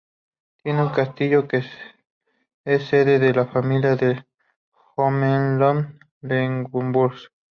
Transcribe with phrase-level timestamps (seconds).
[0.63, 1.61] Tiene un castillo que
[2.65, 4.25] es sede de la familia de los
[4.95, 7.29] Hohenlohe-Langenburg.